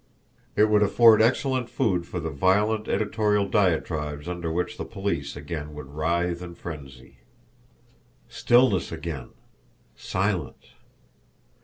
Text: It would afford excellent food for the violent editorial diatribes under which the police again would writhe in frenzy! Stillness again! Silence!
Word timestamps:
It 0.55 0.63
would 0.63 0.81
afford 0.81 1.21
excellent 1.21 1.69
food 1.69 2.07
for 2.07 2.19
the 2.19 2.31
violent 2.31 2.87
editorial 2.87 3.47
diatribes 3.47 4.27
under 4.27 4.51
which 4.51 4.77
the 4.79 4.83
police 4.83 5.35
again 5.35 5.75
would 5.75 5.91
writhe 5.93 6.41
in 6.41 6.55
frenzy! 6.55 7.17
Stillness 8.27 8.91
again! 8.91 9.29
Silence! 9.95 10.73